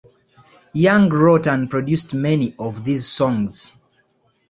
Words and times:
Young 0.73 1.09
wrote 1.09 1.45
and 1.45 1.69
produced 1.69 2.15
many 2.15 2.55
of 2.57 2.83
these 2.83 3.07
songs. 3.07 3.77